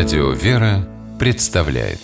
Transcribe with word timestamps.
Радио 0.00 0.30
«Вера» 0.30 0.88
представляет 1.18 1.98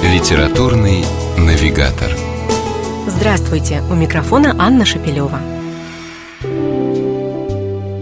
Литературный 0.00 1.04
навигатор 1.36 2.12
Здравствуйте! 3.08 3.82
У 3.90 3.94
микрофона 3.94 4.54
Анна 4.60 4.84
Шапилева. 4.84 5.40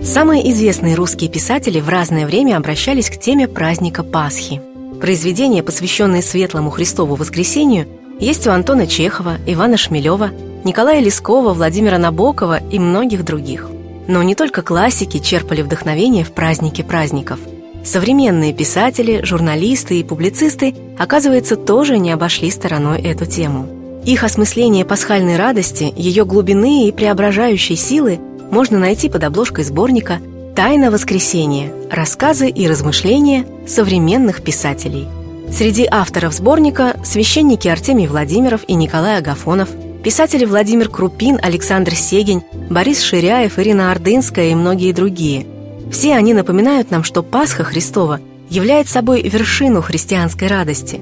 Самые 0.04 0.52
известные 0.52 0.94
русские 0.94 1.30
писатели 1.30 1.80
в 1.80 1.88
разное 1.88 2.26
время 2.26 2.58
обращались 2.58 3.08
к 3.08 3.18
теме 3.18 3.48
праздника 3.48 4.02
Пасхи. 4.02 4.60
Произведения, 5.00 5.62
посвященные 5.62 6.20
Светлому 6.20 6.68
Христову 6.68 7.14
Воскресению, 7.14 7.88
есть 8.20 8.46
у 8.46 8.50
Антона 8.50 8.86
Чехова, 8.86 9.38
Ивана 9.46 9.78
Шмелева, 9.78 10.32
Николая 10.64 11.00
Лескова, 11.00 11.54
Владимира 11.54 11.96
Набокова 11.96 12.60
и 12.70 12.78
многих 12.78 13.24
других. 13.24 13.70
Но 14.08 14.22
не 14.22 14.34
только 14.34 14.62
классики 14.62 15.18
черпали 15.18 15.62
вдохновение 15.62 16.24
в 16.24 16.32
празднике 16.32 16.84
праздников. 16.84 17.40
Современные 17.84 18.52
писатели, 18.52 19.20
журналисты 19.22 20.00
и 20.00 20.04
публицисты, 20.04 20.74
оказывается, 20.98 21.56
тоже 21.56 21.98
не 21.98 22.10
обошли 22.10 22.50
стороной 22.50 23.00
эту 23.00 23.26
тему. 23.26 23.68
Их 24.04 24.22
осмысление 24.24 24.84
пасхальной 24.84 25.36
радости, 25.36 25.92
ее 25.96 26.24
глубины 26.24 26.88
и 26.88 26.92
преображающей 26.92 27.76
силы 27.76 28.20
можно 28.50 28.78
найти 28.78 29.08
под 29.08 29.24
обложкой 29.24 29.64
сборника 29.64 30.20
«Тайна 30.54 30.90
воскресения. 30.90 31.72
Рассказы 31.90 32.48
и 32.48 32.68
размышления 32.68 33.46
современных 33.66 34.42
писателей». 34.42 35.06
Среди 35.52 35.86
авторов 35.88 36.34
сборника 36.34 36.96
священники 37.04 37.68
Артемий 37.68 38.08
Владимиров 38.08 38.62
и 38.66 38.74
Николай 38.74 39.18
Агафонов– 39.18 39.68
Писатели 40.06 40.44
Владимир 40.44 40.88
Крупин, 40.88 41.40
Александр 41.42 41.96
Сегень, 41.96 42.44
Борис 42.70 43.02
Ширяев, 43.02 43.58
Ирина 43.58 43.90
Ордынская 43.90 44.52
и 44.52 44.54
многие 44.54 44.92
другие. 44.92 45.48
Все 45.90 46.14
они 46.14 46.32
напоминают 46.32 46.92
нам, 46.92 47.02
что 47.02 47.24
Пасха 47.24 47.64
Христова 47.64 48.20
является 48.48 48.92
собой 48.92 49.22
вершину 49.22 49.82
христианской 49.82 50.46
радости. 50.46 51.00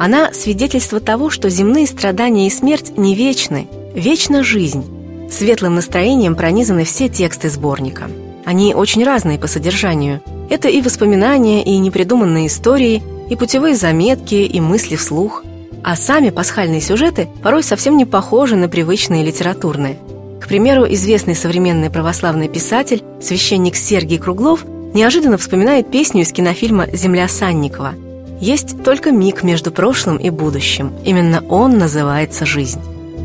Она– 0.00 0.32
свидетельство 0.32 0.98
того, 0.98 1.30
что 1.30 1.48
земные 1.48 1.86
страдания 1.86 2.48
и 2.48 2.50
смерть 2.50 2.98
не 2.98 3.14
вечны, 3.14 3.68
вечна 3.94 4.42
жизнь. 4.42 4.84
Светлым 5.30 5.76
настроением 5.76 6.34
пронизаны 6.34 6.82
все 6.82 7.08
тексты 7.08 7.50
сборника. 7.50 8.10
Они 8.44 8.74
очень 8.74 9.04
разные 9.04 9.38
по 9.38 9.46
содержанию. 9.46 10.22
Это 10.50 10.68
и 10.68 10.82
воспоминания, 10.82 11.62
и 11.62 11.78
непридуманные 11.78 12.48
истории, 12.48 13.00
и 13.30 13.36
путевые 13.36 13.76
заметки, 13.76 14.34
и 14.34 14.60
мысли 14.60 14.96
вслух– 14.96 15.44
а 15.82 15.96
сами 15.96 16.30
пасхальные 16.30 16.80
сюжеты 16.80 17.28
порой 17.42 17.62
совсем 17.62 17.96
не 17.96 18.04
похожи 18.04 18.56
на 18.56 18.68
привычные 18.68 19.24
литературные. 19.24 19.98
К 20.40 20.46
примеру, 20.46 20.86
известный 20.88 21.34
современный 21.34 21.90
православный 21.90 22.48
писатель, 22.48 23.02
священник 23.20 23.76
Сергий 23.76 24.18
Круглов, 24.18 24.64
неожиданно 24.94 25.38
вспоминает 25.38 25.90
песню 25.90 26.22
из 26.22 26.32
кинофильма 26.32 26.86
«Земля 26.92 27.28
Санникова». 27.28 27.94
Есть 28.40 28.82
только 28.82 29.10
миг 29.10 29.42
между 29.42 29.70
прошлым 29.70 30.16
и 30.16 30.30
будущим. 30.30 30.92
Именно 31.04 31.44
он 31.48 31.78
называется 31.78 32.46
«жизнь». 32.46 32.80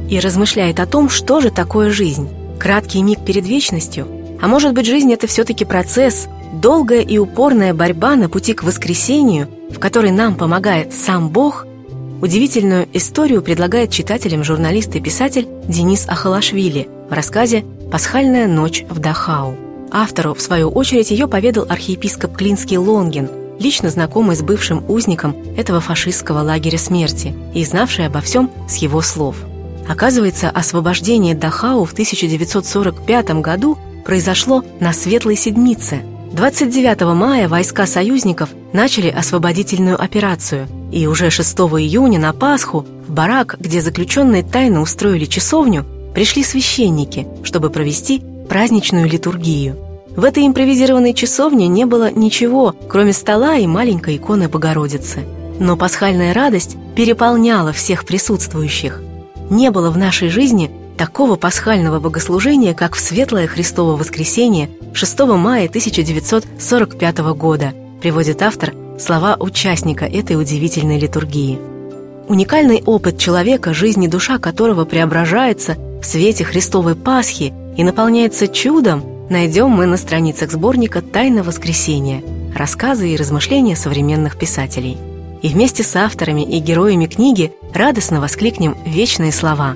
И 0.09 0.19
размышляет 0.19 0.79
о 0.79 0.85
том, 0.85 1.09
что 1.09 1.39
же 1.39 1.49
такое 1.49 1.89
жизнь. 1.89 2.29
Краткий 2.59 3.01
миг 3.01 3.23
перед 3.25 3.47
вечностью? 3.47 4.07
А 4.41 4.47
может 4.47 4.73
быть, 4.73 4.85
жизнь– 4.85 5.11
это 5.13 5.25
все-таки 5.25 5.65
процесс, 5.65 6.27
долгая 6.53 7.01
и 7.01 7.17
упорная 7.17 7.73
борьба 7.73 8.15
на 8.15 8.29
пути 8.29 8.53
к 8.53 8.63
воскресению, 8.63 9.47
в 9.71 9.79
которой 9.79 10.11
нам 10.11 10.35
помогает 10.35 10.93
сам 10.93 11.29
Бог– 11.29 11.65
Удивительную 12.25 12.87
историю 12.91 13.43
предлагает 13.43 13.91
читателям 13.91 14.43
журналист 14.43 14.95
и 14.95 14.99
писатель 14.99 15.47
Денис 15.67 16.07
Ахалашвили 16.07 16.87
в 17.07 17.13
рассказе 17.13 17.63
«Пасхальная 17.91 18.47
ночь 18.47 18.83
в 18.89 18.97
Дахау». 18.97 19.55
Автору, 19.91 20.33
в 20.33 20.41
свою 20.41 20.69
очередь, 20.71 21.11
ее 21.11 21.27
поведал 21.27 21.67
архиепископ 21.69 22.35
Клинский 22.35 22.77
Лонгин, 22.77 23.29
лично 23.59 23.91
знакомый 23.91 24.35
с 24.35 24.41
бывшим 24.41 24.83
узником 24.89 25.35
этого 25.55 25.79
фашистского 25.79 26.39
лагеря 26.39 26.79
смерти 26.79 27.35
и 27.53 27.63
знавший 27.63 28.07
обо 28.07 28.21
всем 28.21 28.49
с 28.67 28.77
его 28.77 29.03
слов. 29.03 29.35
Оказывается, 29.87 30.49
освобождение 30.49 31.35
Дахау 31.35 31.85
в 31.85 31.93
1945 31.93 33.41
году 33.41 33.77
произошло 34.03 34.65
на 34.79 34.93
Светлой 34.93 35.35
Седмице. 35.35 36.01
29 36.35 37.15
мая 37.15 37.47
войска 37.47 37.85
союзников 37.85 38.49
начали 38.73 39.09
освободительную 39.09 40.01
операцию– 40.01 40.67
и 40.95 41.07
уже 41.07 41.29
6 41.29 41.57
июня 41.57 42.19
на 42.19 42.31
Пасху 42.31 42.85
в 43.05 43.11
барак, 43.11 43.57
где 43.59 43.81
заключенные 43.81 44.43
тайно 44.43 44.81
устроили 44.81 45.25
часовню, 45.25 45.85
пришли 46.13 46.41
священники, 46.41 47.27
чтобы 47.43 47.69
провести 47.69 48.21
праздничную 48.47 49.09
литургию. 49.09 49.75
В 50.15 50.23
этой 50.23 50.47
импровизированной 50.47 51.13
часовне 51.13 51.67
не 51.67 51.83
было 51.85 52.09
ничего, 52.11 52.73
кроме 52.87 53.11
стола 53.11 53.57
и 53.57 53.67
маленькой 53.67 54.15
иконы 54.15 54.47
Богородицы. 54.47 55.25
Но 55.59 55.75
пасхальная 55.75 56.33
радость 56.33 56.77
переполняла 56.95 57.73
всех 57.73 58.05
присутствующих. 58.05 59.01
Не 59.49 59.71
было 59.71 59.91
в 59.91 59.97
нашей 59.97 60.29
жизни 60.29 60.71
такого 60.97 61.35
пасхального 61.35 61.99
богослужения, 61.99 62.73
как 62.73 62.95
в 62.95 62.99
Светлое 62.99 63.47
Христово 63.47 63.95
воскресенье 63.95 64.69
6 64.93 65.19
мая 65.19 65.67
1945 65.67 67.17
года, 67.35 67.73
приводит 68.01 68.41
автор 68.41 68.73
слова 68.99 69.35
участника 69.39 70.05
этой 70.05 70.39
удивительной 70.39 70.99
литургии. 70.99 71.59
Уникальный 72.27 72.81
опыт 72.85 73.17
человека, 73.19 73.73
жизнь 73.73 74.03
и 74.03 74.07
душа 74.07 74.39
которого 74.39 74.85
преображается 74.85 75.75
в 76.01 76.05
свете 76.05 76.43
Христовой 76.43 76.95
Пасхи 76.95 77.53
и 77.77 77.83
наполняется 77.83 78.47
чудом, 78.47 79.03
найдем 79.29 79.69
мы 79.69 79.85
на 79.85 79.97
страницах 79.97 80.51
сборника 80.51 81.01
«Тайна 81.01 81.43
воскресения» 81.43 82.23
рассказы 82.55 83.09
и 83.09 83.17
размышления 83.17 83.75
современных 83.75 84.37
писателей. 84.37 84.97
И 85.41 85.49
вместе 85.49 85.83
с 85.83 85.95
авторами 85.95 86.41
и 86.41 86.59
героями 86.59 87.05
книги 87.05 87.51
радостно 87.73 88.21
воскликнем 88.21 88.77
вечные 88.85 89.31
слова 89.31 89.75